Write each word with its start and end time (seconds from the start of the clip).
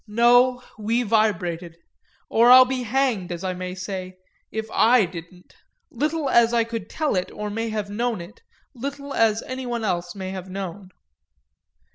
No, 0.07 0.63
we 0.79 1.03
vibrated 1.03 1.77
or 2.27 2.49
I'll 2.49 2.65
be 2.65 2.81
hanged, 2.81 3.31
as 3.31 3.43
I 3.43 3.53
may 3.53 3.75
say, 3.75 4.17
if 4.51 4.65
I 4.71 5.05
didn't; 5.05 5.53
little 5.91 6.27
as 6.27 6.55
I 6.55 6.63
could 6.63 6.89
tell 6.89 7.15
it 7.15 7.29
or 7.31 7.51
may 7.51 7.69
have 7.69 7.91
known 7.91 8.19
it, 8.19 8.41
little 8.73 9.13
as 9.13 9.43
anyone 9.43 9.83
else 9.83 10.15
may 10.15 10.31
have 10.31 10.49
known. 10.49 10.89